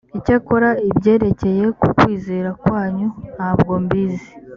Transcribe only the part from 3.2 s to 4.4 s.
ntabwo mbizi